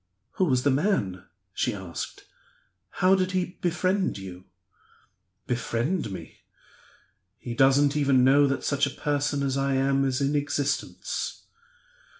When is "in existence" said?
10.19-11.43